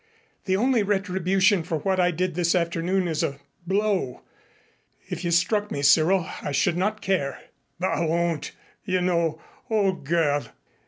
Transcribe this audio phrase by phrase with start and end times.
[0.45, 4.23] The only retribution for what I did this afternoon is a blow.
[5.07, 7.39] If you struck me, Cyril, I should not care."
[7.79, 8.51] "But I won't,
[8.83, 10.47] you know, old girl.